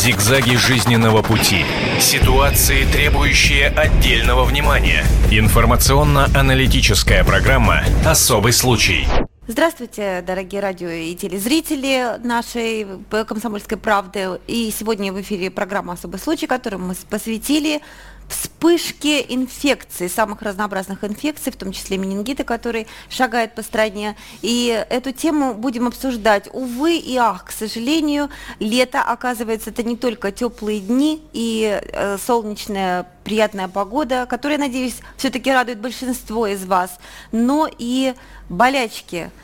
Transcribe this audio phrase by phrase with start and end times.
[0.00, 1.62] Зигзаги жизненного пути.
[2.00, 5.04] Ситуации, требующие отдельного внимания.
[5.30, 9.06] Информационно-аналитическая программа «Особый случай».
[9.46, 14.40] Здравствуйте, дорогие радио и телезрители нашей «Комсомольской правды».
[14.46, 17.82] И сегодня в эфире программа «Особый случай», которую мы посвятили
[18.30, 24.16] вспышки инфекций, самых разнообразных инфекций, в том числе менингита, который шагает по стране.
[24.42, 26.48] И эту тему будем обсуждать.
[26.52, 33.06] Увы и ах, к сожалению, лето, оказывается, это не только теплые дни и э, солнечная
[33.24, 36.98] приятная погода, которая, надеюсь, все-таки радует большинство из вас,
[37.32, 38.14] но и
[38.48, 39.30] болячки–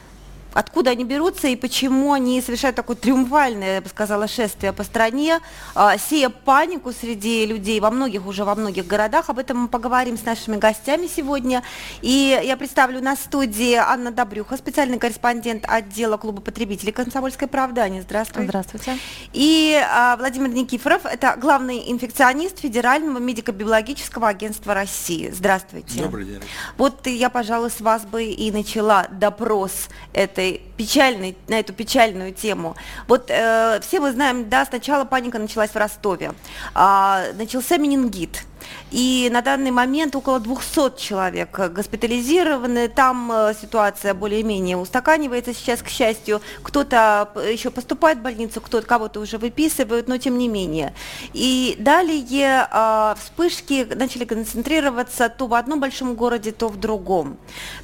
[0.56, 5.40] откуда они берутся и почему они совершают такое триумфальное, я бы сказала, шествие по стране,
[5.74, 9.28] а, сея панику среди людей во многих, уже во многих городах.
[9.28, 11.62] Об этом мы поговорим с нашими гостями сегодня.
[12.00, 17.82] И я представлю на студии Анна Добрюха, специальный корреспондент отдела клуба потребителей «Комсомольской правды».
[17.82, 18.44] Аня, здравствуй.
[18.44, 18.96] Здравствуйте.
[19.34, 25.30] И а, Владимир Никифоров, это главный инфекционист Федерального медико-биологического агентства России.
[25.30, 26.02] Здравствуйте.
[26.02, 26.40] Добрый день.
[26.78, 32.32] Вот я, пожалуй, с вас бы и начала допрос этой этой печальной, на эту печальную
[32.32, 32.76] тему.
[33.08, 36.32] Вот э, все мы знаем, да, сначала паника началась в Ростове,
[36.74, 38.44] э, начался менингит.
[38.90, 42.88] И на данный момент около 200 человек госпитализированы.
[42.88, 46.40] Там э, ситуация более-менее устаканивается сейчас, к счастью.
[46.62, 50.94] Кто-то еще поступает в больницу, кто-то кого-то уже выписывают, но тем не менее.
[51.32, 57.36] И далее э, вспышки начали концентрироваться то в одном большом городе, то в другом.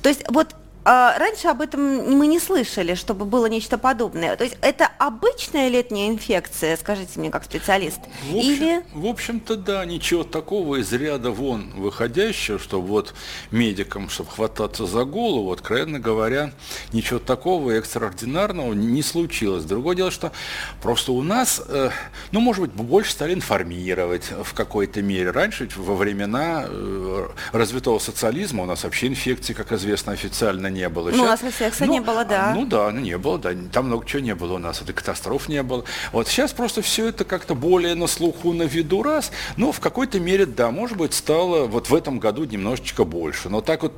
[0.02, 1.80] То есть вот а, раньше об этом
[2.16, 4.36] мы не слышали, чтобы было нечто подобное.
[4.36, 8.00] То есть это обычная летняя инфекция, скажите мне, как специалист?
[8.28, 8.84] В общем, Или...
[8.92, 13.14] в общем-то, да, ничего такого из ряда вон выходящего, чтобы вот
[13.52, 16.52] медикам, чтобы хвататься за голову, откровенно говоря,
[16.92, 19.64] ничего такого экстраординарного не случилось.
[19.64, 20.32] Другое дело, что
[20.82, 21.90] просто у нас, э,
[22.32, 25.30] ну, может быть, больше стали информировать в какой-то мере.
[25.30, 31.10] Раньше, во времена э, развитого социализма, у нас вообще инфекции, как известно, официально не было.
[31.10, 32.52] Ну, Сейчас, у нас секса ну, не было, да.
[32.54, 33.50] Ну да, ну не было, да.
[33.72, 35.84] Там много чего не было у нас, это катастроф не было.
[36.12, 39.32] Вот сейчас просто все это как-то более на слуху, на виду раз.
[39.56, 43.48] Но в какой-то мере, да, может быть, стало вот в этом году немножечко больше.
[43.48, 43.92] Но так вот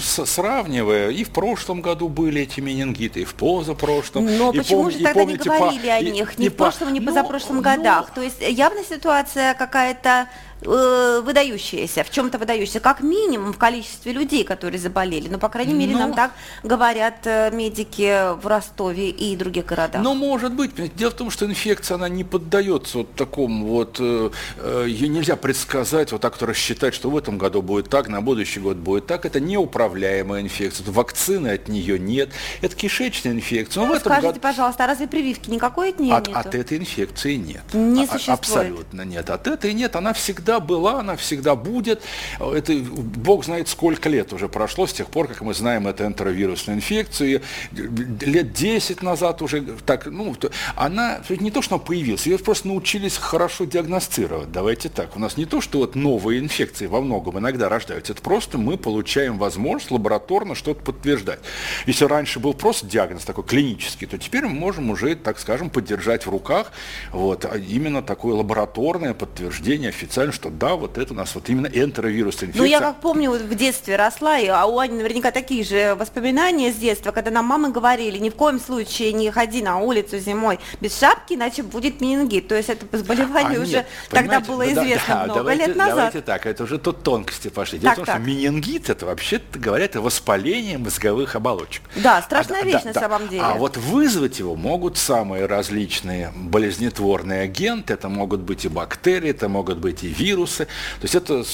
[0.00, 4.26] сравнивая, и в прошлом году были эти менингиты, и в позапрошлом.
[4.36, 6.38] Но и почему пом- же тогда помните, не говорили по, о них?
[6.38, 8.06] Ни и, в прошлом, ни в позапрошлом ну, годах.
[8.08, 10.28] Ну, То есть явно ситуация какая-то
[10.62, 15.28] э, выдающаяся, в чем-то выдающаяся, как минимум в количестве людей, которые заболели.
[15.28, 16.00] Ну, по крайней мере, Но...
[16.00, 20.02] нам так говорят э, медики в Ростове и других городах.
[20.02, 20.72] Ну, может быть.
[20.94, 25.36] Дело в том, что инфекция, она не поддается вот такому вот, э, э, ее нельзя
[25.36, 29.06] предсказать, вот так вот рассчитать, что в этом году будет так, на будущий год будет
[29.06, 29.26] так.
[29.26, 30.86] Это неуправляемая инфекция.
[30.90, 32.30] Вакцины от нее нет.
[32.62, 33.84] Это кишечная инфекция.
[33.84, 34.40] Ну, скажите, году...
[34.40, 36.38] пожалуйста, а разве прививки никакой от нее от, нету?
[36.38, 37.62] От этой инфекции нет.
[37.72, 38.38] Не а, существует?
[38.38, 39.30] Абсолютно нет.
[39.30, 39.96] От этой нет.
[39.96, 42.02] Она всегда всегда была, она всегда будет.
[42.38, 46.76] Это бог знает сколько лет уже прошло с тех пор, как мы знаем эту энтеровирусную
[46.76, 47.42] инфекцию.
[47.72, 50.36] Лет 10 назад уже так, ну,
[50.76, 54.52] она не то, что она появилась, ее просто научились хорошо диагностировать.
[54.52, 55.16] Давайте так.
[55.16, 58.76] У нас не то, что вот новые инфекции во многом иногда рождаются, это просто мы
[58.76, 61.40] получаем возможность лабораторно что-то подтверждать.
[61.86, 66.24] Если раньше был просто диагноз такой клинический, то теперь мы можем уже, так скажем, поддержать
[66.24, 66.70] в руках
[67.10, 72.50] вот, именно такое лабораторное подтверждение официально, что да, вот это у нас вот именно энтеровирусная
[72.50, 72.62] инфекция.
[72.62, 75.96] Ну, я как помню, вот в детстве росла, и, а у Ани наверняка такие же
[75.98, 80.18] воспоминания с детства, когда нам мамы говорили, ни в коем случае не ходи на улицу
[80.18, 82.48] зимой без шапки, иначе будет менингит.
[82.48, 85.96] То есть это заболевание а, уже нет, тогда было известно да, много давайте, лет назад.
[85.96, 87.78] Давайте так, это уже тут тонкости пошли.
[87.78, 88.22] Дело так, в том, так.
[88.22, 91.82] что менингит, это вообще, говорят, это воспаление мозговых оболочек.
[91.96, 93.00] Да, страшная а, вещь да, на да.
[93.00, 93.42] самом деле.
[93.42, 99.48] А вот вызвать его могут самые различные болезнетворные агенты, это могут быть и бактерии, это
[99.48, 100.25] могут быть и вирусы.
[100.34, 100.66] То
[101.02, 101.44] есть это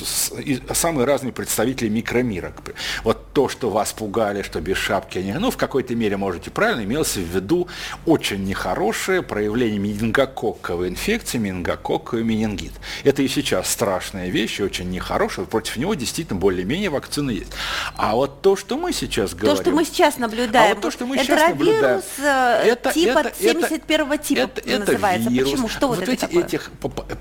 [0.74, 2.52] самые разные представители микромира.
[3.04, 6.84] Вот то, что вас пугали, что без шапки они, ну, в какой-то мере, можете правильно,
[6.84, 7.68] имелось в виду
[8.06, 12.72] очень нехорошее проявление менингококковой инфекции, менингококковый менингит.
[13.04, 17.52] Это и сейчас страшная вещь, очень нехорошая, против него действительно более-менее вакцины есть.
[17.96, 19.56] А вот то, что мы сейчас говорим...
[19.56, 23.18] То, что мы сейчас наблюдаем, а вот то, что мы сейчас наблюдаем, э, это, типа
[23.18, 25.28] это, 71 типа это, называется.
[25.28, 25.50] Это вирус.
[25.52, 25.68] Почему?
[25.68, 26.44] Что вот, вот это эти, такое?
[26.44, 26.70] этих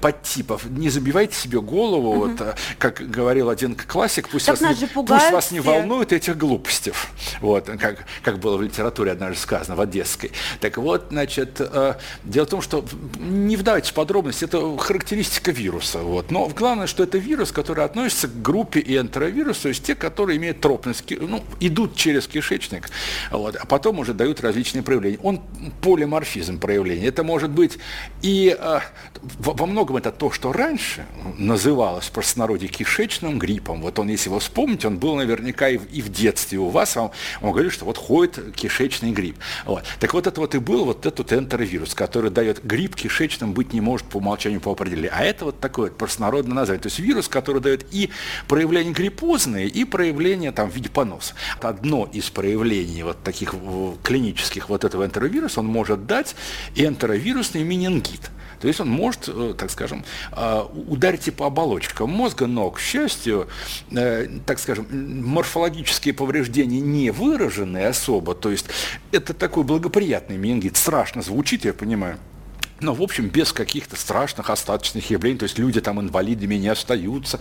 [0.02, 2.20] подтипов, не забивайте себе голову, угу.
[2.28, 6.94] вот, э, как говорил один классик, пусть, вас не, пусть вас не волнует, этих глупостей.
[7.42, 10.32] Вот, как, как было в литературе однажды сказано, в Одесской.
[10.60, 12.86] Так вот, значит, э, дело в том, что
[13.20, 16.00] не вдавайтесь в подробности, это характеристика вируса.
[16.00, 16.32] Вот.
[16.32, 20.62] Но главное, что это вирус, который относится к группе энтеровирус, то есть те, которые имеют
[20.62, 22.90] тропность, ну, идут через кишечник,
[23.32, 25.20] вот, а потом уже дают различные проявления.
[25.24, 25.42] Он
[25.82, 27.08] полиморфизм проявления.
[27.08, 27.78] Это может быть
[28.22, 28.80] и э,
[29.40, 31.06] во многом это то, что раньше
[31.38, 33.82] называлось в простонародье кишечным гриппом.
[33.82, 36.96] Вот он, если вы вспомните, он был наверняка и в, и в детстве у вас,
[36.96, 37.12] вам,
[37.42, 39.38] он говорил, что вот ходит кишечный грипп.
[39.66, 39.84] Вот.
[40.00, 43.82] Так вот это вот и был вот этот энтеровирус, который дает грипп кишечным быть не
[43.82, 45.12] может по умолчанию по определению.
[45.14, 46.82] А это вот такое вот простонародное название.
[46.82, 48.10] То есть вирус, который дает и
[48.48, 51.34] проявления гриппозные, и проявления там в виде поноса.
[51.62, 53.56] Одно из проявлений вот таких
[54.04, 56.36] клинических вот этого энтеровируса, он может дать
[56.76, 58.32] энтеровирусный менингит.
[58.62, 62.80] То есть он может, э, так скажем, э, ударить и по оболочкам мозга, но, к
[62.80, 63.48] счастью,
[63.92, 68.36] э, так скажем, морфологические повреждения не выражены особо.
[68.36, 68.68] То есть
[69.12, 70.78] это такой благоприятный менингит.
[70.78, 72.18] Страшно звучит, я понимаю.
[72.82, 77.40] Но, в общем, без каких-то страшных остаточных явлений, то есть люди там инвалидами не остаются.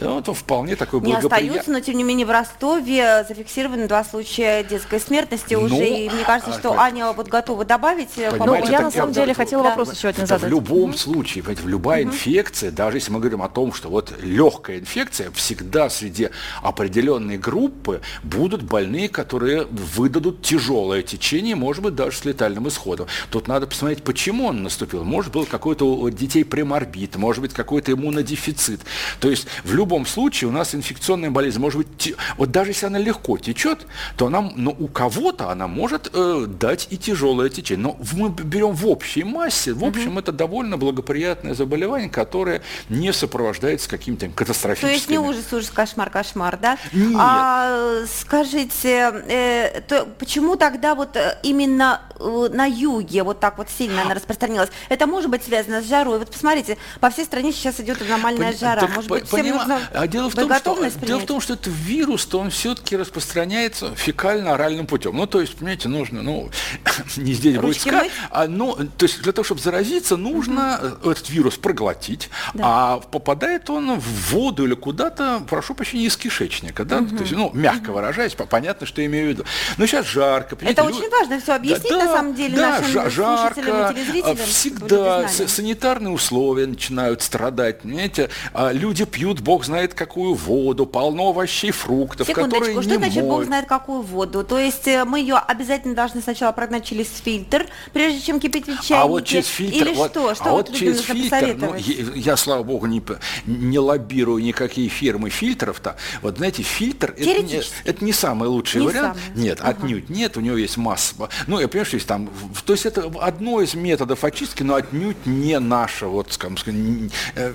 [0.00, 4.64] Ну, это вполне такой Не остаются, но, тем не менее, в Ростове зафиксированы два случая
[4.64, 5.88] детской смертности ну, уже.
[5.88, 8.10] И мне кажется, что а, Аня вот готова добавить.
[8.16, 9.68] Ну, я, на самом деле, хотела да.
[9.70, 10.42] вопрос еще один задать.
[10.42, 12.12] В любом случае, в любая угу.
[12.12, 16.30] инфекция, даже если мы говорим о том, что вот легкая инфекция, всегда среди
[16.62, 23.06] определенной группы будут больные, которые выдадут тяжелое течение, может быть, даже с летальным исходом.
[23.30, 25.04] Тут надо посмотреть, почему он наступил наступил.
[25.04, 28.80] Может, был какой-то у детей преморбит, может быть, какой-то иммунодефицит.
[29.20, 32.98] То есть в любом случае у нас инфекционная болезнь может быть, вот даже если она
[32.98, 33.86] легко течет,
[34.16, 37.84] то она, но у кого-то она может э, дать и тяжелое течение.
[37.84, 40.20] Но мы берем в общей массе, в общем, угу.
[40.20, 44.90] это довольно благоприятное заболевание, которое не сопровождается какими-то катастрофическими...
[44.90, 46.78] То есть не ужас, ужас, кошмар, кошмар, да?
[46.92, 47.16] Нет.
[47.18, 53.68] А, скажите, э, то почему тогда вот э, именно э, на юге вот так вот
[53.68, 54.69] сильно она распространилась?
[54.88, 56.18] Это может быть связано с жарой.
[56.18, 58.58] Вот посмотрите, по всей стране сейчас идет аномальная Пон...
[58.58, 58.80] жара.
[58.80, 59.56] Так, может быть, всем поним...
[59.56, 62.96] нужно а дело в, том, что, дело в том, что это вирус, то он все-таки
[62.96, 65.16] распространяется фекально-оральным путем.
[65.16, 66.50] Ну, то есть, понимаете, нужно, ну,
[67.16, 71.10] не здесь будет сказать, а, ну, то есть для того, чтобы заразиться, нужно угу.
[71.10, 72.64] этот вирус проглотить, да.
[72.64, 77.16] а попадает он в воду или куда-то, прошу прощения, из кишечника, да, угу.
[77.16, 77.94] то есть, ну, мягко угу.
[77.94, 79.44] выражаясь, понятно, что я имею в виду.
[79.76, 80.56] Но сейчас жарко.
[80.60, 80.98] Это люди...
[80.98, 85.28] очень важно все объяснить, да, на самом деле, да, нашим жарко, слушателям и телезрителям всегда
[85.28, 88.30] санитарные условия начинают страдать, понимаете?
[88.52, 93.28] А люди пьют, бог знает какую воду, полно овощей, фруктов, которые что не значит моют.
[93.28, 94.44] бог знает какую воду?
[94.44, 98.86] То есть э, мы ее обязательно должны сначала прогнать через фильтр, прежде чем кипятить в
[98.86, 98.94] чайнике?
[98.94, 100.34] А вот через фильтр, Или вот, что?
[100.34, 103.02] Что а вот, вот через фильтр, ну, я, я, слава богу, не,
[103.46, 105.96] не лоббирую никакие фирмы фильтров-то.
[106.22, 109.18] Вот, знаете, фильтр это не, это не самый лучший не вариант.
[109.24, 109.42] Самый.
[109.42, 109.70] Нет, ага.
[109.70, 111.14] отнюдь нет, у него есть масса.
[111.46, 112.30] Ну, я понимаю, что есть там,
[112.64, 117.52] то есть это одно из методов очистки, но отнюдь не наша, вот, скажем, э,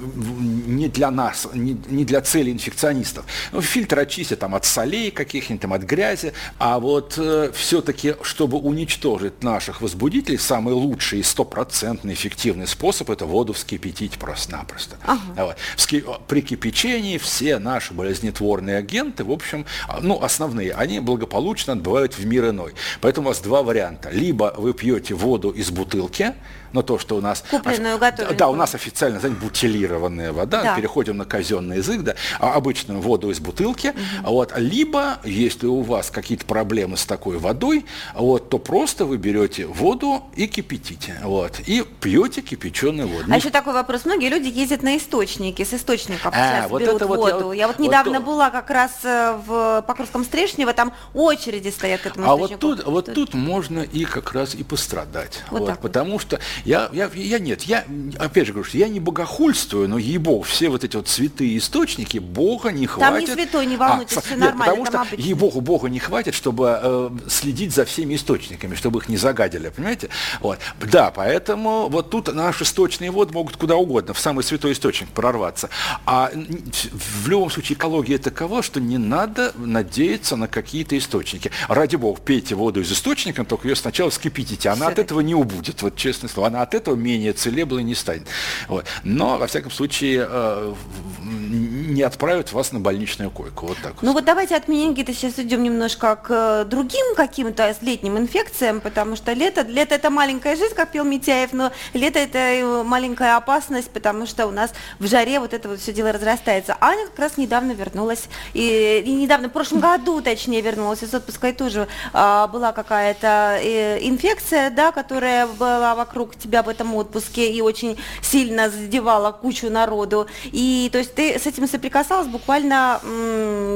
[0.68, 3.26] не для нас, не, не для цели инфекционистов.
[3.52, 8.58] Ну, фильтр очистят там от солей каких-нибудь, там, от грязи, а вот э, все-таки, чтобы
[8.58, 14.98] уничтожить наших возбудителей, самый лучший и стопроцентный эффективный способ– это воду вскипятить просто-напросто.
[15.06, 15.22] Ага.
[15.36, 16.18] Вот.
[16.28, 22.26] При кипячении все наши болезнетворные агенты, в общем, а, ну, основные, они благополучно отбывают в
[22.26, 22.74] мир иной.
[23.02, 24.10] Поэтому у вас два варианта.
[24.10, 26.34] Либо вы пьете воду из бутылки,
[26.76, 27.44] но то, что у нас...
[27.50, 28.38] Купленную, готовенькую.
[28.38, 30.76] Да, у нас официально, знаете, бутилированная вода, да.
[30.76, 34.32] переходим на казенный язык, да, а обычную воду из бутылки, угу.
[34.32, 39.66] вот, либо, если у вас какие-то проблемы с такой водой, вот, то просто вы берете
[39.66, 43.26] воду и кипятите, вот, и пьете кипяченую воду.
[43.32, 46.96] А еще такой вопрос, многие люди ездят на источники, с источников а, сейчас вот берут
[46.96, 47.52] это вот воду.
[47.54, 52.02] Я, я вот недавно вот была как раз э, в Покровском Стрешнево, там очереди стоят
[52.02, 52.66] к этому а источнику.
[52.66, 56.42] А вот тут, вот тут можно и как раз и пострадать, вот, вот потому что
[56.66, 57.86] я, я, я нет, я,
[58.18, 62.18] опять же говорю, что я не богохульствую, но ей-бог, все вот эти вот святые источники,
[62.18, 63.28] Бога не хватит.
[63.28, 64.84] Там не святой, не волнуйтесь, а, все нет, нормально.
[64.84, 69.18] Потому что ей-богу, Бога не хватит, чтобы э, следить за всеми источниками, чтобы их не
[69.18, 70.10] загадили, понимаете?
[70.42, 70.60] Вот.
[70.82, 75.70] Да, поэтому вот тут наши сточные воды могут куда угодно, в самый святой источник прорваться.
[76.06, 81.52] А в любом случае экология такова, что не надо надеяться на какие-то источники.
[81.68, 85.36] Ради бога, пейте воду из источника, только ее сначала вскипятите, она Все от этого не
[85.36, 88.28] убудет, вот честное слово она от этого менее целеблой не станет.
[88.68, 88.86] Вот.
[89.04, 90.74] Но, во всяком случае, э,
[91.22, 93.68] не отправят вас на больничную койку.
[93.68, 98.18] Вот так Ну вот давайте от менингита сейчас идем немножко к э, другим каким-то летним
[98.18, 103.38] инфекциям, потому что лето, лето это маленькая жизнь, как пел Митяев, но лето это маленькая
[103.38, 106.78] опасность, потому что у нас в жаре вот это вот все дело разрастается.
[106.80, 111.50] Аня как раз недавно вернулась, и, и недавно, в прошлом году, точнее, вернулась из отпуска,
[111.50, 117.52] и тоже а, была какая-то э, инфекция, да, которая была вокруг тебя в этом отпуске
[117.52, 120.28] и очень сильно задевала кучу народу.
[120.46, 123.00] И то есть ты с этим соприкасалась буквально,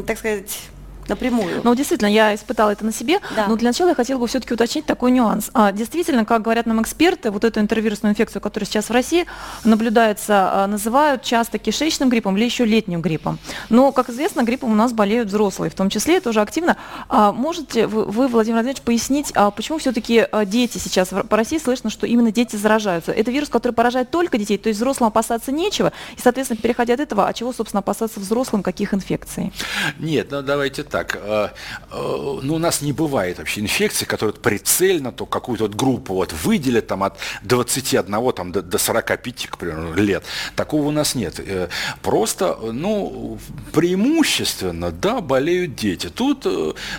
[0.06, 0.70] так сказать,
[1.10, 1.62] напрямую.
[1.64, 3.48] Ну, действительно, я испытала это на себе, да.
[3.48, 5.50] но для начала я хотела бы все-таки уточнить такой нюанс.
[5.54, 9.26] А, действительно, как говорят нам эксперты, вот эту интервирусную инфекцию, которая сейчас в России
[9.64, 13.40] наблюдается, а, называют часто кишечным гриппом или еще летним гриппом.
[13.70, 16.78] Но, как известно, гриппом у нас болеют взрослые, в том числе это уже активно.
[17.08, 21.58] А, можете вы, вы, Владимир Владимирович, пояснить, а, почему все-таки а, дети сейчас по России
[21.58, 23.12] слышно, что именно дети заражаются?
[23.12, 27.00] Это вирус, который поражает только детей, то есть взрослым опасаться нечего, и, соответственно, переходя от
[27.00, 29.54] этого, а чего, собственно, опасаться взрослым, каких инфекций?
[29.98, 31.50] Нет, ну давайте так так, э,
[31.92, 36.34] э, ну, у нас не бывает вообще инфекции, которые прицельно то какую-то вот группу вот
[36.34, 40.24] выделят там от 21 там, до, до 45, к примеру, лет.
[40.58, 41.40] Такого у нас нет.
[41.40, 41.70] Э,
[42.02, 43.38] просто, ну,
[43.72, 46.10] преимущественно, да, болеют дети.
[46.10, 46.46] Тут,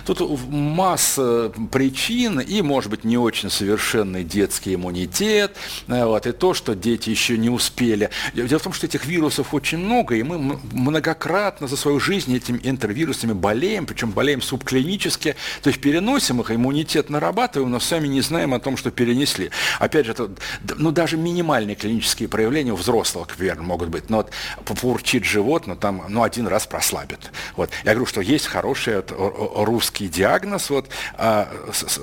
[0.05, 5.55] тут масса причин и, может быть, не очень совершенный детский иммунитет,
[5.87, 8.09] вот, и то, что дети еще не успели.
[8.33, 12.59] Дело в том, что этих вирусов очень много, и мы многократно за свою жизнь этими
[12.63, 18.53] интервирусами болеем, причем болеем субклинически, то есть переносим их, иммунитет нарабатываем, но сами не знаем
[18.53, 19.51] о том, что перенесли.
[19.79, 20.31] Опять же, это,
[20.77, 24.09] ну, даже минимальные клинические проявления у взрослого, к примеру, могут быть.
[24.09, 24.31] Но вот
[24.63, 27.31] попурчит живот, но там, ну, один раз прослабит.
[27.57, 27.69] Вот.
[27.83, 29.13] Я говорю, что есть хороший вот,
[29.55, 31.51] русский диагноз, вот, а,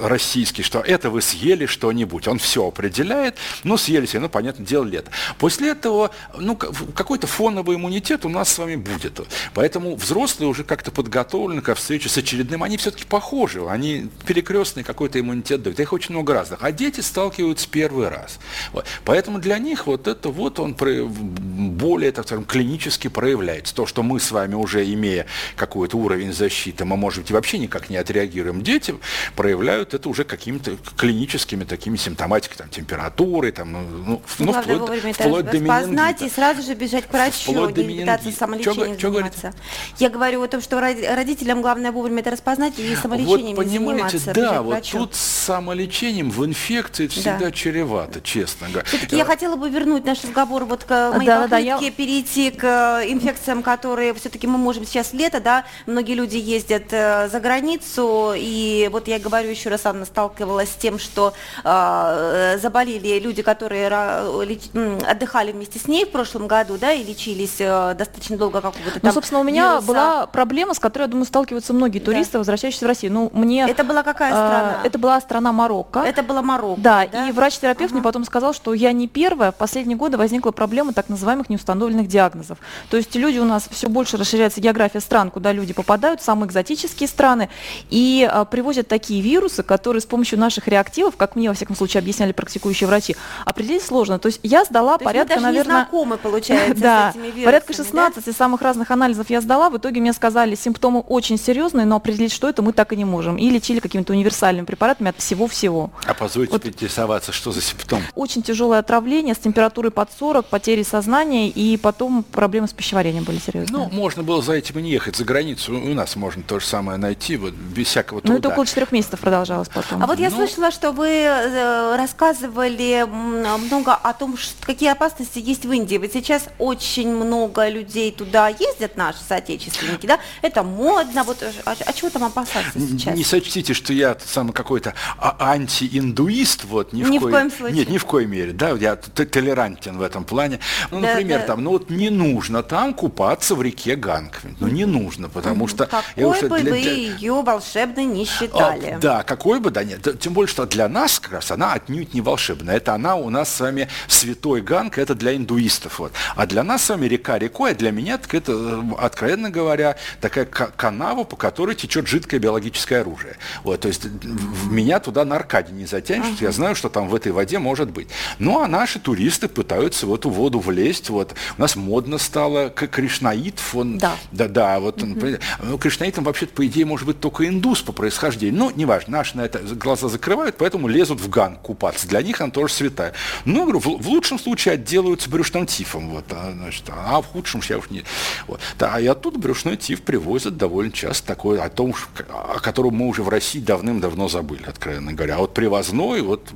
[0.03, 2.29] российский, что это вы съели что-нибудь.
[2.29, 5.11] Он все определяет, ну, съели себе, ну, понятно, дело лето.
[5.39, 9.21] После этого, ну, какой-то фоновый иммунитет у нас с вами будет.
[9.55, 15.21] Поэтому взрослые уже как-то подготовлены ко встрече с очередным, они все-таки похожи, они перекрестный какой-то
[15.21, 18.39] иммунитет дают, их очень много разных, а дети сталкиваются первый раз.
[18.73, 18.87] Вот.
[19.05, 23.75] Поэтому для них вот это вот он более, так скажем, клинически проявляется.
[23.75, 27.91] То, что мы с вами уже имея какой-то уровень защиты, мы, может быть, вообще никак
[27.91, 28.95] не отреагируем, дети
[29.37, 35.45] проявляют это уже какими-то клиническими такими симптоматиками, там, температурой, там, ну, ну, ну вплоть, вплоть
[35.45, 36.25] до менингита.
[36.25, 39.53] и сразу же бежать к врачу, не пытаться самолечением заниматься.
[39.99, 44.35] Я говорю о том, что родителям главное вовремя это распознать и самолечением вот, понимаете, заниматься.
[44.35, 47.51] Да, вот тут с самолечением в инфекции всегда да.
[47.51, 48.87] чревато, честно говоря.
[48.87, 51.91] Все-таки я хотела бы вернуть наш разговор вот к моей да, попытке да, я...
[51.91, 52.65] перейти к
[53.03, 58.33] э, инфекциям, которые все-таки мы можем сейчас лето, да, многие люди ездят э, за границу,
[58.37, 61.33] и вот я говорю еще раз, Анна сталкивалась с тем, что
[61.65, 67.57] э, заболели люди, которые э, отдыхали вместе с ней в прошлом году, да, и лечились
[67.61, 69.87] э, достаточно долго какого-то ну, там Ну, собственно, у меня вируса.
[69.87, 72.39] была проблема, с которой, я думаю, сталкиваются сталкиваются многие туристы, да.
[72.39, 73.13] возвращающиеся в Россию.
[73.13, 73.67] Ну, мне...
[73.69, 74.81] Это была какая страна?
[74.83, 76.01] Э, это была страна Марокко.
[76.01, 77.07] Это была Марокко, да?
[77.07, 77.29] да?
[77.29, 77.95] и врач-терапевт ага.
[77.95, 79.53] мне потом сказал, что я не первая.
[79.53, 82.59] В последние годы возникла проблема так называемых неустановленных диагнозов.
[82.91, 87.09] То есть люди у нас все больше расширяется география стран, куда люди попадают, самые экзотические
[87.09, 87.49] страны,
[87.89, 92.01] и э, привозят такие вирусы, которые с помощью наших реактивов, как мне, во всяком случае,
[92.01, 94.19] объясняли практикующие врачи, определить сложно.
[94.19, 95.77] То есть я сдала То порядка, есть наверное...
[95.77, 98.33] Не знакомы, получается, да, с этими вирусами, порядка 16 да?
[98.33, 99.71] самых разных анализов я сдала.
[99.71, 103.05] В итоге мне сказали, симптомы очень серьезные, но определить, что это, мы так и не
[103.05, 103.37] можем.
[103.37, 105.91] И лечили какими-то универсальными препаратами от всего-всего.
[106.07, 106.63] А позвольте вот.
[106.63, 108.03] поинтересоваться, что за симптом?
[108.15, 113.39] Очень тяжелое отравление с температурой под 40, потери сознания, и потом проблемы с пищеварением были
[113.39, 113.79] серьезные.
[113.79, 115.73] Ну, можно было за этим и не ехать за границу.
[115.75, 118.33] У нас можно то же самое найти, вот без всякого труда.
[118.33, 120.03] Ну, это около четырех месяцев продолжалось потом.
[120.03, 120.37] А вот я ну...
[120.37, 125.97] слышала, что вы э, рассказывали много о том, какие опасности есть в Индии.
[125.97, 130.19] Вот сейчас очень много людей туда ездят, наши соотечественники, да?
[130.43, 133.15] Это модно, вот а, а чего там опасаться сейчас?
[133.17, 137.29] Не сочтите, что я сам какой-то а, антииндуист, вот, ни, ни в, ко...
[137.29, 137.79] в коем случае.
[137.79, 140.59] Нет, ни в коем мере, да, я толерантен в этом плане.
[140.91, 141.47] Ну, да, например, да.
[141.47, 145.87] там, ну вот не нужно там купаться в реке Ганг, ну не нужно, потому что...
[145.87, 146.71] Какой я уже бы для...
[146.73, 148.97] вы ее волшебной не считали.
[148.97, 152.15] А, да, какой бы, да нет, тем более, что для нас как раз она отнюдь
[152.15, 156.13] не волшебная, это она у нас с вами святой Ганг, это для индуистов, вот.
[156.37, 159.97] А для нас с вами река рекой, а для меня так это, э, откровенно говоря,
[160.21, 163.37] такая канава, по которой течет жидкое биологическое оружие.
[163.65, 166.37] Вот, то есть в меня туда на Аркаде не затянешь, ага.
[166.41, 168.09] я знаю, что там в этой воде может быть.
[168.39, 171.35] Ну, а наши туристы пытаются в эту воду влезть, вот.
[171.57, 173.75] У нас модно стало к кришнаитов.
[173.75, 174.17] Он, да.
[174.33, 174.81] Да, да.
[174.81, 175.27] Вот он, угу.
[175.63, 178.59] ну, кришнаитом вообще-то, по идее, может быть только индус по происхождению.
[178.59, 182.07] Но неважно, наши на это глаза закрывают, поэтому лезут в ган купаться.
[182.09, 183.13] Для них она тоже святая.
[183.45, 186.11] Ну, говорю, в, в лучшем случае отделываются брюшным тифом.
[186.11, 188.05] Вот, а, значит, а в худшем я уж не...
[188.47, 188.61] Вот.
[188.79, 191.95] Да, и оттуда брюшной тиф привозят довольно часто такой, о том,
[192.29, 195.37] о котором мы уже в России давным-давно забыли, откровенно говоря.
[195.37, 196.49] А вот привозной, вот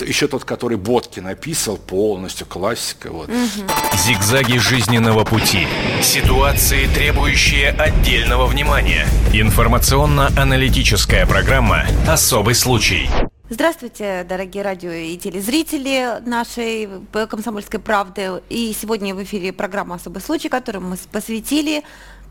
[0.00, 3.10] еще тот, который Боткин написал, полностью классика.
[3.10, 3.28] Вот.
[3.28, 3.96] Угу.
[3.96, 5.66] Зигзаги жизненного пути.
[6.02, 9.06] Ситуации, требующие отдельного внимания.
[9.32, 13.08] Информационно-аналитическая программа «Особый случай».
[13.50, 18.40] Здравствуйте, дорогие радио и телезрители нашей «Комсомольской правды».
[18.48, 21.82] И сегодня в эфире программа «Особый случай», которую мы посвятили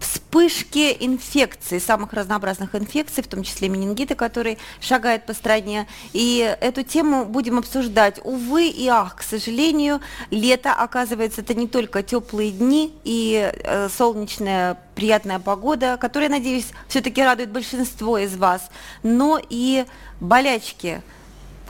[0.02, 5.88] вспышки инфекций, самых разнообразных инфекций, в том числе менингита, который шагает по стране.
[6.14, 8.20] И эту тему будем обсуждать.
[8.24, 14.78] Увы и ах, к сожалению, лето, оказывается, это не только теплые дни и э, солнечная
[14.96, 18.70] приятная погода, которая, надеюсь, все-таки радует большинство из вас,
[19.04, 19.86] но и
[20.20, 21.02] болячки–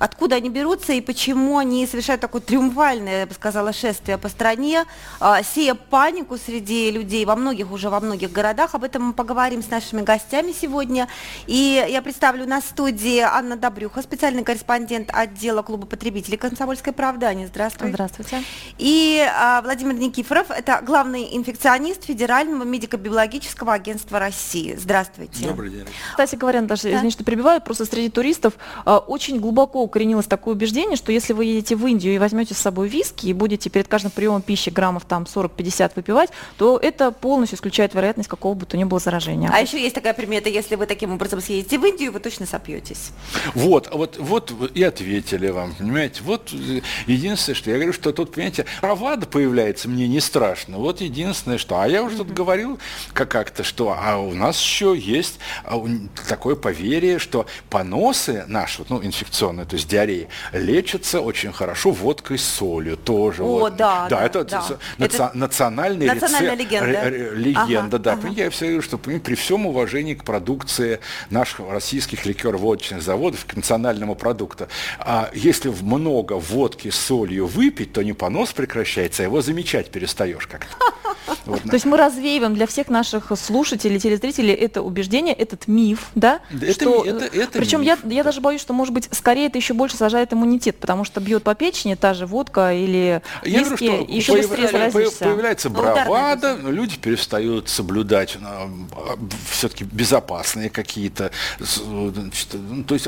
[0.01, 4.85] откуда они берутся и почему они совершают такое триумфальное, я бы сказала, шествие по стране,
[5.19, 8.73] а, сея панику среди людей во многих, уже во многих городах.
[8.73, 11.07] Об этом мы поговорим с нашими гостями сегодня.
[11.45, 17.27] И я представлю на студии Анна Добрюха, специальный корреспондент отдела клуба потребителей «Комсомольской правды».
[17.27, 17.89] Аня, здравствуй.
[17.89, 18.43] Здравствуйте.
[18.79, 24.75] И а, Владимир Никифоров, это главный инфекционист Федерального медико-биологического агентства России.
[24.75, 25.47] Здравствуйте.
[25.47, 25.85] Добрый день.
[26.09, 26.95] Кстати говоря, даже, да.
[26.95, 31.45] извините, что перебиваю, просто среди туристов а, очень глубоко укоренилось такое убеждение, что если вы
[31.45, 35.03] едете в Индию и возьмете с собой виски и будете перед каждым приемом пищи граммов
[35.05, 39.49] там 40-50 выпивать, то это полностью исключает вероятность какого бы то ни было заражения.
[39.53, 43.11] А еще есть такая примета, если вы таким образом съедете в Индию, вы точно сопьетесь.
[43.53, 46.21] Вот, вот, вот и ответили вам, понимаете.
[46.23, 46.51] Вот
[47.05, 50.77] единственное, что я говорю, что тут, понимаете, бравада появляется, мне не страшно.
[50.77, 51.81] Вот единственное, что...
[51.81, 52.79] А я уже тут говорил
[53.13, 55.83] как-то, что а у нас еще есть а,
[56.29, 62.43] такое поверье, что поносы наши, ну, инфекционные, то есть диареи, лечатся очень хорошо водкой с
[62.43, 63.43] солью тоже.
[63.43, 63.75] О, вот.
[63.75, 64.57] да, да, да, это, да.
[64.57, 64.77] Наци...
[64.97, 67.09] это национальный национальная рецепт, легенда.
[67.35, 68.13] легенда, ага, да.
[68.13, 68.27] Ага.
[68.29, 74.15] Я все говорю, что при всем уважении к продукции наших российских ликер-водочных заводов, к национальному
[74.15, 74.67] продукту,
[74.99, 80.47] а если много водки с солью выпить, то не понос прекращается, а его замечать перестаешь
[80.47, 80.75] как-то.
[81.45, 81.61] Вот.
[81.63, 86.41] То есть мы развеиваем для всех наших слушателей, телезрителей это убеждение, этот миф, да?
[86.51, 89.57] Это, что, это, это причем миф, я, я даже боюсь, что, может быть, скорее это
[89.57, 93.85] еще больше сажает иммунитет, потому что бьет по печени та же водка или я виски,
[93.85, 95.25] говорю, что еще быстрее заразишься.
[95.25, 98.69] Появляется бравада, люди перестают соблюдать а,
[99.49, 101.31] все-таки безопасные какие-то,
[101.87, 103.07] ну, то есть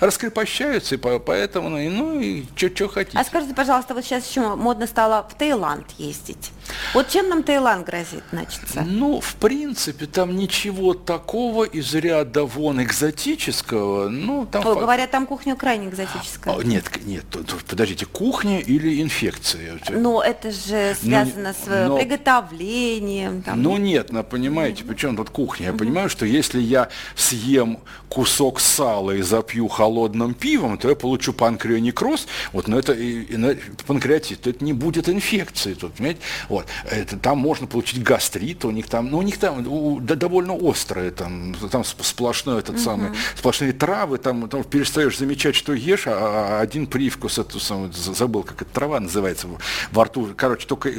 [0.00, 3.18] раскрепощаются, и поэтому, ну, и, ну, и что хотите.
[3.18, 6.52] А скажите, пожалуйста, вот сейчас еще модно стало в Таиланд ездить.
[6.94, 8.82] Вот чем нам Таиланд грозит, начаться?
[8.82, 14.08] Ну, в принципе, там ничего такого из ряда вон экзотического.
[14.08, 14.80] Ну, там Ой, факт...
[14.80, 16.54] говорят, там кухня крайне экзотическая.
[16.54, 17.24] А, нет, нет,
[17.68, 19.78] подождите, кухня или инфекция?
[19.90, 23.42] Ну, это же ну, связано но, с но, приготовлением.
[23.42, 23.62] Там.
[23.62, 24.88] Ну, нет, ну, понимаете, mm-hmm.
[24.88, 25.66] причем тут кухня?
[25.66, 25.78] Я mm-hmm.
[25.78, 32.26] понимаю, что если я съем кусок сала и запью холодным пивом, то я получу панкреонекроз,
[32.52, 36.20] вот, но это, и, и, панкреатит, то это не будет инфекции, тут, понимаете?
[36.56, 36.66] Вот.
[36.90, 40.54] Это, там можно получить гастрит, у них там, ну, у них там у, да, довольно
[40.58, 42.82] острое, там, там сплошной этот угу.
[42.82, 47.92] самый, сплошные травы, там, там перестаешь замечать, что ешь, а, а один привкус, эту самую,
[47.92, 49.48] забыл, как эта трава называется,
[49.92, 50.94] во рту, короче, только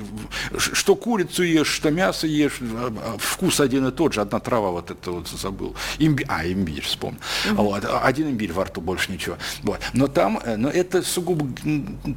[0.60, 4.70] что курицу ешь, что мясо ешь, а, а, вкус один и тот же, одна трава
[4.70, 5.76] вот это вот забыл.
[5.98, 6.24] Имби...
[6.28, 7.20] А, имбирь, вспомнил.
[7.52, 7.64] Угу.
[7.64, 7.86] Вот.
[8.04, 9.38] Один имбирь во рту, больше ничего.
[9.64, 9.80] Вот.
[9.94, 11.48] Но там, э, но это сугубо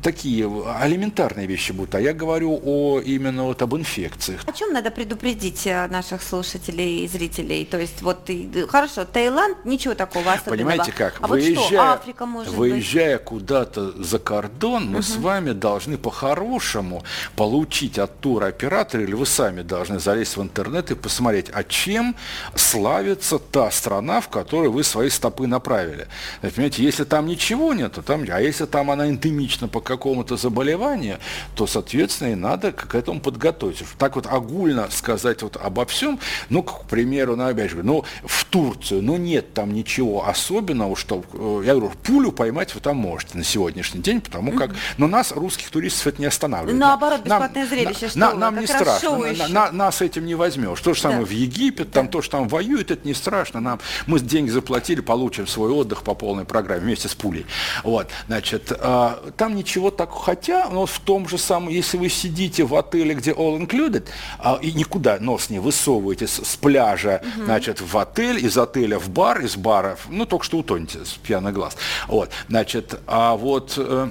[0.03, 1.94] такие элементарные вещи будут.
[1.94, 4.43] А я говорю о именно именно вот об инфекциях.
[4.47, 7.64] О чем надо предупредить э, наших слушателей и зрителей?
[7.64, 8.31] То есть вот
[8.69, 10.71] хорошо, Таиланд, ничего такого особенного.
[10.71, 11.14] Понимаете как?
[11.21, 13.25] А выезжая, вот что, Африка может Выезжая быть?
[13.25, 15.03] куда-то за кордон, мы угу.
[15.03, 17.03] с вами должны по-хорошему
[17.37, 22.16] получить от туроператора, или вы сами должны залезть в интернет и посмотреть, а чем
[22.55, 26.09] славится та страна, в которую вы свои стопы направили.
[26.40, 31.19] Понимаете, если там ничего нет, то там, а если там она эндемична по какому-то заболеванию,
[31.55, 33.85] то, соответственно, и надо к этому всем подготовиться.
[33.98, 38.44] Так вот огульно сказать вот обо всем, ну, к примеру, ну, опять же, ну, в
[38.44, 43.38] Турцию, ну, нет там ничего особенного, что, э, я говорю, пулю поймать вы там можете
[43.38, 46.78] на сегодняшний день, потому как, но нас, русских туристов, это не останавливает.
[46.78, 50.35] Наоборот, бесплатное нам, зрелище, на, что на, Нам не страшно, на, на, нас этим не
[50.35, 50.80] возьмешь.
[50.80, 51.26] То же самое да.
[51.26, 52.12] в Египет, там да.
[52.12, 53.61] то, что там воюют, это не страшно.
[53.61, 57.46] Нам, мы деньги заплатили, получим свой отдых по полной программе вместе с пулей.
[57.85, 62.64] Вот, значит, э, там ничего так, хотя, но в том же самом, если вы сидите
[62.64, 64.07] в отеле, где all included,
[64.42, 67.44] э, и никуда нос не высовываете с, с пляжа, угу.
[67.44, 71.53] значит, в отель, из отеля в бар, из бара, ну, только что утонете с пьяный
[71.53, 71.77] глаз.
[72.09, 73.75] Вот, значит, а вот...
[73.77, 74.11] Э,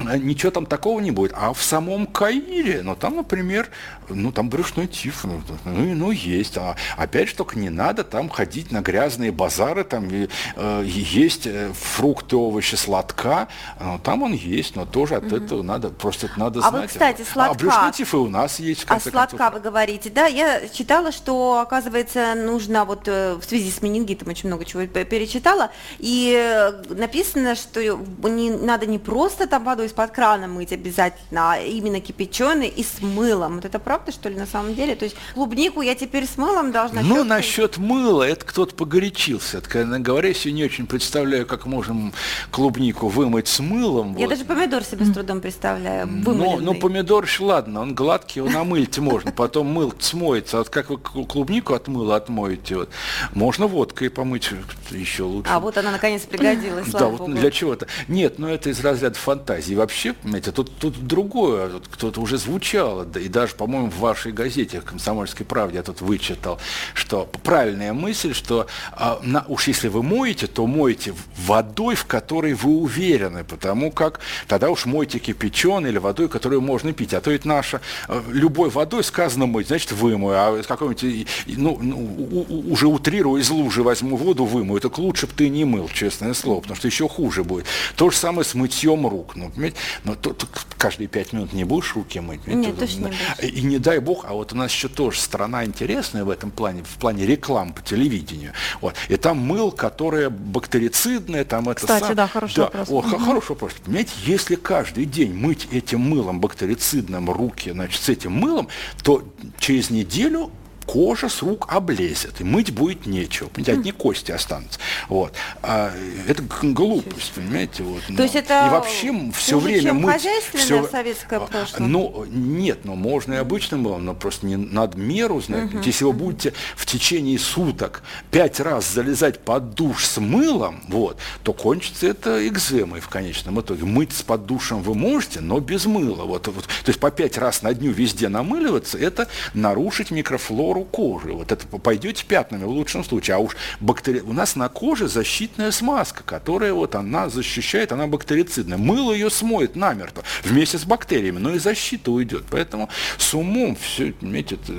[0.00, 1.32] ничего там такого не будет.
[1.34, 3.68] А в самом Каире, ну там, например,
[4.08, 6.56] ну там брюшной тиф, ну, ну, ну есть.
[6.56, 11.46] А опять же, только не надо там ходить на грязные базары, там и, э, есть
[11.46, 13.48] э, фрукты, овощи, сладка.
[13.78, 16.84] Ну, там он есть, но тоже от mm этого надо, просто это надо а знать.
[16.84, 17.54] А кстати, сладка.
[17.54, 18.84] А брюшной тиф и у нас есть.
[18.88, 19.54] а сладка концов.
[19.54, 20.26] вы говорите, да?
[20.26, 25.70] Я читала, что, оказывается, нужно вот э, в связи с менингитом очень много чего перечитала,
[25.98, 31.58] и э, написано, что не, надо не просто там водой из-под крана мыть обязательно, а
[31.58, 33.56] именно кипяченый и с мылом.
[33.56, 34.94] Вот это правда, что ли, на самом деле?
[34.94, 37.02] То есть клубнику я теперь с мылом должна...
[37.02, 39.58] Ну, насчет мыла, это кто-то погорячился.
[39.58, 42.12] Откровенно говоря, я себе не очень представляю, как можем
[42.50, 44.16] клубнику вымыть с мылом.
[44.16, 44.30] Я вот.
[44.30, 49.32] даже помидор себе с трудом представляю, Ну, ну помидор ладно, он гладкий, его намылить можно,
[49.32, 50.58] потом мыл смоется.
[50.58, 52.90] Вот как вы клубнику от мыла отмоете, вот,
[53.34, 54.50] можно водкой помыть
[54.90, 55.50] еще лучше.
[55.50, 57.86] А вот она наконец пригодилась, Да, вот для чего-то.
[58.08, 59.74] Нет, ну это из разряда фантазии.
[59.80, 64.82] Вообще, понимаете, тут, тут другое, кто-то уже звучало, да, и даже, по-моему, в вашей газете
[64.82, 66.58] «Комсомольской правде» я тут вычитал,
[66.92, 71.14] что правильная мысль, что а, на, уж если вы моете, то мойте
[71.46, 76.92] водой, в которой вы уверены, потому как тогда уж мойте кипяченой или водой, которую можно
[76.92, 77.14] пить.
[77.14, 81.96] А то ведь наша а, любой водой сказано мыть, значит вымою, а какой-нибудь, ну, ну
[81.96, 86.34] у, уже утрирую, из лужи возьму воду, вымою, так лучше бы ты не мыл, честное
[86.34, 87.64] слово, потому что еще хуже будет.
[87.96, 89.36] То же самое с мытьем рук.
[89.36, 89.78] Ну, понимаете?
[90.04, 90.34] Но то,
[90.76, 92.46] каждые пять минут не будешь руки мыть.
[92.46, 93.52] Нет, точно не будешь.
[93.52, 96.82] И не дай бог, а вот у нас еще тоже страна интересная в этом плане,
[96.82, 98.52] в плане реклам по телевидению.
[98.80, 98.94] Вот.
[99.08, 102.16] И там мыл, которое бактерицидное, там это Кстати, сам...
[102.16, 102.62] да, хороший да.
[102.64, 102.88] вопрос.
[102.88, 103.18] О, угу.
[103.18, 103.72] Хороший вопрос.
[103.84, 108.68] Понимаете, если каждый день мыть этим мылом бактерицидным руки, значит, с этим мылом,
[109.02, 109.22] то
[109.58, 110.50] через неделю
[110.90, 113.46] кожа с рук облезет, и мыть будет нечего.
[113.46, 114.80] Понимаете, одни кости останутся.
[115.08, 115.34] Вот.
[115.62, 115.92] А
[116.26, 117.84] это глупость, понимаете?
[117.84, 118.02] Вот.
[118.16, 120.26] То есть это и вообще все время мыть...
[120.52, 120.84] Все...
[120.88, 121.86] советское а, прошлое?
[121.86, 125.72] Ну, нет, но можно и обычным было, но просто не надо меру знать.
[125.72, 125.82] Угу.
[125.84, 131.52] Если вы будете в течение суток пять раз залезать под душ с мылом, вот, то
[131.52, 133.84] кончится это экземой в конечном итоге.
[133.84, 136.24] Мыть с под душем вы можете, но без мыла.
[136.24, 136.64] Вот, вот.
[136.64, 141.32] То есть по пять раз на дню везде намыливаться, это нарушить микрофлору кожу кожи.
[141.32, 143.36] Вот это пойдете пятнами в лучшем случае.
[143.36, 144.20] А уж бактери...
[144.20, 148.78] у нас на коже защитная смазка, которая вот она защищает, она бактерицидная.
[148.78, 152.44] Мыло ее смоет намертво вместе с бактериями, но и защита уйдет.
[152.50, 152.88] Поэтому
[153.18, 154.72] с умом все, понимаете, это,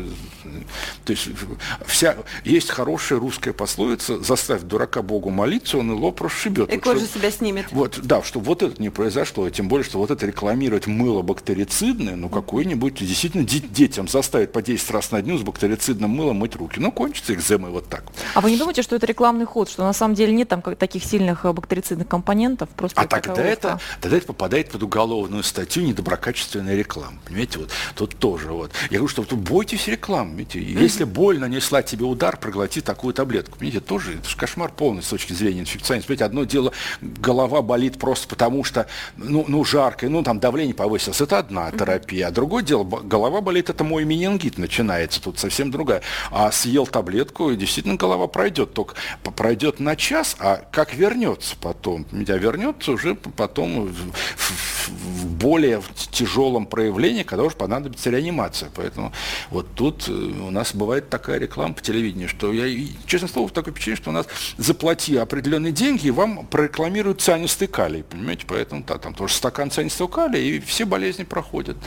[1.05, 1.29] то есть
[1.85, 6.71] вся, есть хорошая русская пословица «заставь дурака Богу молиться, он и лоб расшибет».
[6.71, 7.67] И вот, кожа себя снимет.
[7.71, 11.21] Вот, да, чтобы вот это не произошло, и тем более, что вот это рекламировать мыло
[11.21, 16.37] бактерицидное, ну какое-нибудь действительно детям заставить по 10 раз на дню с бактерицидным бактерицидным мылом
[16.37, 16.79] мыть руки.
[16.79, 18.03] Ну, кончится экземой вот так.
[18.33, 21.03] А вы не думаете, что это рекламный ход, что на самом деле нет там таких
[21.03, 22.69] сильных э, бактерицидных компонентов?
[22.69, 27.17] Просто а тогда это, тогда это попадает под уголовную статью недоброкачественная реклама.
[27.25, 28.71] Понимаете, вот тут тоже вот.
[28.89, 30.45] Я говорю, что тут бойтесь рекламы.
[30.45, 30.61] Понимаете?
[30.61, 33.57] Если боль нанесла тебе удар, проглоти такую таблетку.
[33.57, 36.07] Понимаете, тоже это же кошмар полный с точки зрения инфекционизма.
[36.07, 41.21] Понимаете, одно дело, голова болит просто потому, что ну, ну жарко, ну там давление повысилось.
[41.21, 42.27] Это одна терапия.
[42.27, 45.21] А другое дело, голова болит, это мой менингит начинается.
[45.21, 46.01] Тут совсем другая.
[46.29, 48.95] А съел таблетку, и действительно голова пройдет, только
[49.35, 52.05] пройдет на час, а как вернется потом?
[52.11, 58.69] А вернется уже потом в, в, в более тяжелом проявлении, когда уже понадобится реанимация.
[58.75, 59.11] Поэтому
[59.49, 63.73] вот тут э, у нас бывает такая реклама по телевидению, что я, честно слово, такое
[63.73, 68.45] впечатление, что у нас заплати определенные деньги, и вам прорекламируют цианистый калий, понимаете?
[68.47, 71.77] Поэтому да, там тоже стакан цианистого калия, и все болезни проходят.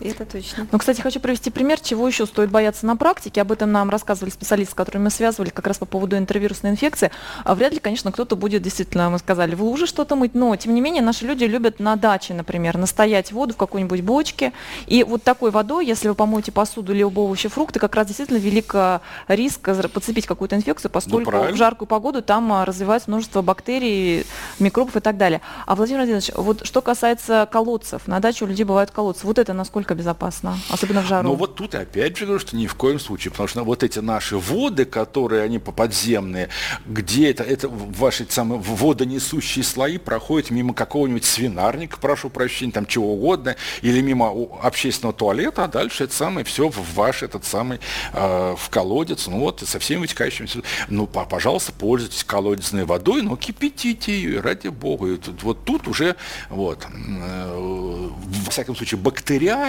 [0.00, 0.66] Это точно.
[0.70, 3.40] Ну, кстати, хочу привести пример, чего еще стоит бояться на практике.
[3.40, 7.10] Об этом нам рассказывали специалисты, с которыми мы связывали как раз по поводу интервирусной инфекции.
[7.44, 10.74] А вряд ли, конечно, кто-то будет действительно, мы сказали, в луже что-то мыть, но, тем
[10.74, 14.52] не менее, наши люди любят на даче, например, настоять воду в какой-нибудь бочке.
[14.86, 18.74] И вот такой водой, если вы помоете посуду или овощи, фрукты, как раз действительно велик
[18.74, 24.26] э, риск подцепить какую-то инфекцию, поскольку ну, в жаркую погоду там э, развивается множество бактерий,
[24.58, 25.40] микробов и так далее.
[25.66, 29.26] А, Владимир Владимирович, вот что касается колодцев, на даче у людей бывают колодцы.
[29.26, 31.28] Вот это насколько насколько безопасно, особенно в жару?
[31.28, 33.98] Ну вот тут опять же говорю, что ни в коем случае, потому что вот эти
[33.98, 36.48] наши воды, которые они подземные,
[36.86, 43.12] где это, это ваши самые водонесущие слои проходят мимо какого-нибудь свинарника, прошу прощения, там чего
[43.12, 47.78] угодно, или мимо общественного туалета, а дальше это самое все в ваш этот самый,
[48.12, 50.48] э, в колодец, ну вот, со всеми вытекающими,
[50.88, 55.08] ну, пожалуйста, пользуйтесь колодезной водой, но кипятите ее, ради бога.
[55.08, 56.16] И тут, вот тут уже,
[56.48, 58.10] вот, э,
[58.44, 58.98] во всяком случае,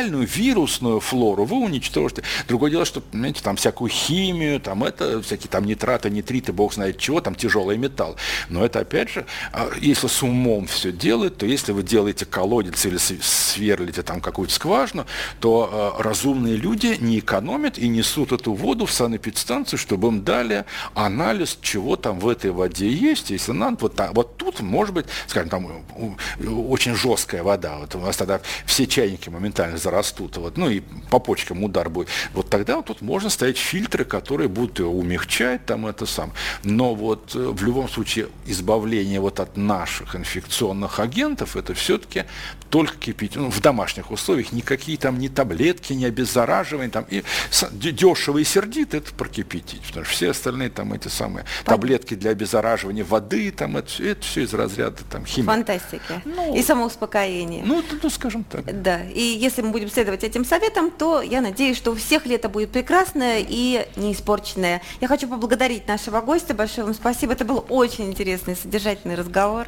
[0.05, 2.23] бактериальную, вирусную флору вы уничтожите.
[2.47, 6.97] Другое дело, что, понимаете, там всякую химию, там это, всякие там нитраты, нитриты, бог знает
[6.97, 8.15] чего, там тяжелый металл.
[8.49, 12.85] Но это, опять же, а, если с умом все делать, то если вы делаете колодец
[12.85, 15.05] или сверлите там какую-то скважину,
[15.39, 20.65] то э, разумные люди не экономят и несут эту воду в санэпидстанцию, чтобы им дали
[20.93, 23.29] анализ, чего там в этой воде есть.
[23.29, 25.85] Если надо, вот, так, вот тут, может быть, скажем, там
[26.69, 31.19] очень жесткая вода, вот у нас тогда все чайники моментально зарастут, вот, ну и по
[31.19, 32.09] почкам удар будет.
[32.33, 36.33] Вот тогда вот тут можно ставить фильтры, которые будут умягчать там это сам.
[36.63, 42.25] Но вот э, в любом случае избавление вот от наших инфекционных агентов, это все-таки
[42.69, 43.37] только кипятить.
[43.37, 47.23] Ну, в домашних условиях никакие там ни таблетки, ни обеззараживания, там, и
[47.71, 51.73] дешево и сердито это прокипятить, потому что все остальные там эти самые Понятно.
[51.73, 55.47] таблетки для обеззараживания воды, там, это, это все из разряда там, химии.
[55.47, 56.21] Фантастики.
[56.25, 57.63] Ну, и самоуспокоение.
[57.65, 58.81] Ну, ну, скажем так.
[58.81, 62.49] Да, и если мы будем следовать этим советам, то я надеюсь, что у всех лето
[62.49, 64.81] будет прекрасное и не испорченное.
[65.01, 69.67] Я хочу поблагодарить нашего гостя, большое вам спасибо, это был очень интересный, содержательный разговор.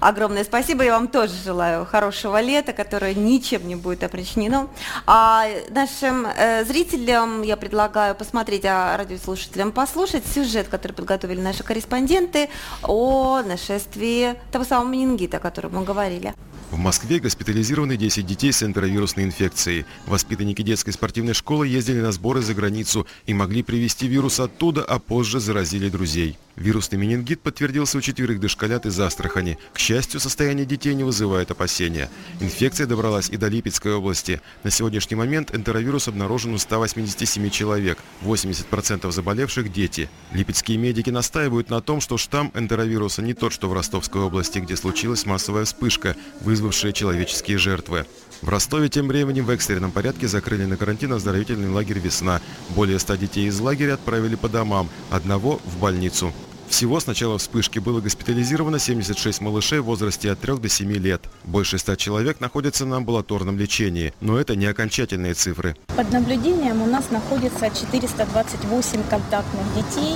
[0.00, 4.68] Огромное спасибо, я вам тоже желаю хорошего лета, которое ничем не будет опричнено.
[5.06, 12.48] А нашим э, зрителям я предлагаю посмотреть, а радиослушателям послушать сюжет, который подготовили наши корреспонденты
[12.82, 16.34] о нашествии того самого менингита, о котором мы говорили.
[16.74, 19.86] В Москве госпитализированы 10 детей с энтеровирусной инфекцией.
[20.06, 24.98] Воспитанники детской спортивной школы ездили на сборы за границу и могли привезти вирус оттуда, а
[24.98, 26.36] позже заразили друзей.
[26.56, 29.58] Вирусный менингит подтвердился у четверых дошколят из Астрахани.
[29.72, 32.08] К счастью, состояние детей не вызывает опасения.
[32.40, 34.40] Инфекция добралась и до Липецкой области.
[34.62, 37.98] На сегодняшний момент энтеровирус обнаружен у 187 человек.
[38.22, 40.08] 80% заболевших– дети.
[40.32, 44.76] Липецкие медики настаивают на том, что штамм энтеровируса не тот, что в Ростовской области, где
[44.76, 48.06] случилась массовая вспышка, вызвавшая человеческие жертвы.
[48.42, 52.40] В Ростове тем временем в экстренном порядке закрыли на карантин оздоровительный лагерь «Весна».
[52.70, 56.32] Более 100 детей из лагеря отправили по домам, одного в больницу.
[56.68, 61.22] Всего с начала вспышки было госпитализировано 76 малышей в возрасте от 3 до 7 лет.
[61.44, 65.76] Больше 100 человек находятся на амбулаторном лечении, но это не окончательные цифры.
[65.96, 70.14] Под наблюдением у нас находится 428 контактных детей.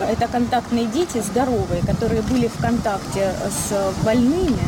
[0.00, 4.58] Это контактные дети здоровые, которые были в контакте с больными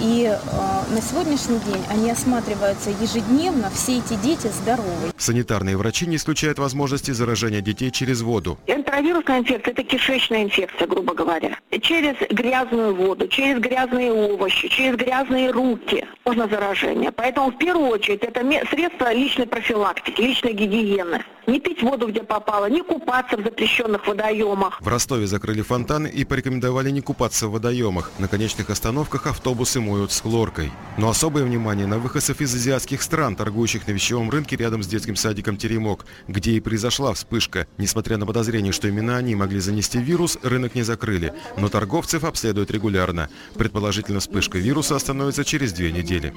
[0.00, 5.12] и э, на сегодняшний день они осматриваются ежедневно, все эти дети здоровы.
[5.16, 8.58] Санитарные врачи не исключают возможности заражения детей через воду.
[8.66, 11.58] Энтеровирусная инфекция– это кишечная инфекция, грубо говоря.
[11.80, 17.12] Через грязную воду, через грязные овощи, через грязные руки можно заражение.
[17.12, 21.24] Поэтому в первую очередь это средство личной профилактики, личной гигиены.
[21.46, 24.80] Не пить воду, где попало, не купаться в запрещенных водоемах.
[24.80, 28.10] В Ростове закрыли фонтаны и порекомендовали не купаться в водоемах.
[28.18, 30.72] На конечных остановках автобусы моют с хлоркой.
[30.98, 35.14] Но особое внимание на выходцев из азиатских стран, торгующих на вещевом рынке рядом с детским
[35.14, 37.68] садиком «Теремок», где и произошла вспышка.
[37.78, 41.32] Несмотря на подозрение, что именно они могли занести вирус, рынок не закрыли.
[41.56, 43.28] Но торговцев обследуют регулярно.
[43.54, 46.34] Предположительно, вспышка вируса остановится через две недели.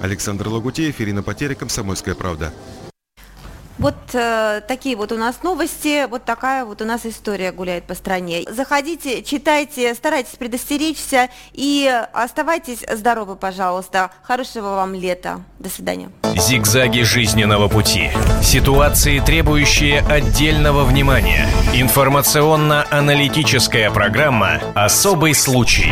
[0.00, 2.52] Александр Лагутеев, Ирина Потеря, Комсомольская правда.
[3.80, 7.94] Вот э, такие вот у нас новости, вот такая вот у нас история гуляет по
[7.94, 8.42] стране.
[8.46, 14.10] Заходите, читайте, старайтесь предостеречься и оставайтесь здоровы, пожалуйста.
[14.22, 15.40] Хорошего вам лета.
[15.58, 16.10] До свидания.
[16.36, 18.10] Зигзаги жизненного пути.
[18.42, 21.48] Ситуации, требующие отдельного внимания.
[21.72, 25.90] Информационно-аналитическая программа «Особый случай».